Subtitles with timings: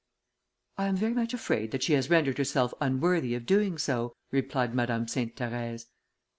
[0.79, 4.73] "I am very much afraid that she has rendered herself unworthy of doing so," replied
[4.73, 5.85] Madame Sainte Therèse.